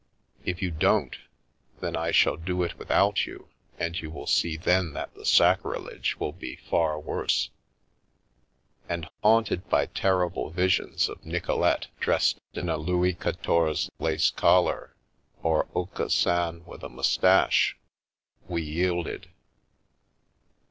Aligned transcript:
If 0.43 0.63
you 0.63 0.71
don't, 0.71 1.15
then 1.79 1.95
I 1.95 2.09
shall 2.09 2.35
do 2.35 2.63
it 2.63 2.79
without 2.79 3.27
you, 3.27 3.49
and 3.77 4.01
you 4.01 4.09
will 4.09 4.25
see 4.25 4.57
then 4.57 4.93
that 4.93 5.13
the 5.13 5.27
sacrilege 5.27 6.15
will 6.19 6.31
be 6.31 6.55
far 6.55 6.99
worse." 6.99 7.51
And, 8.89 9.07
haunted 9.21 9.69
by 9.69 9.85
terrible 9.85 10.49
visions 10.49 11.07
of 11.07 11.23
Nic 11.23 11.43
olete 11.43 11.89
dressed 11.99 12.39
in 12.53 12.67
a 12.67 12.77
Louis 12.77 13.13
XIV. 13.13 13.91
lace 13.99 14.31
collar, 14.31 14.95
or 15.43 15.67
Aucassin 15.75 16.65
with 16.65 16.81
a 16.81 16.89
moustache, 16.89 17.77
we 18.47 18.63
yielded. 18.63 19.29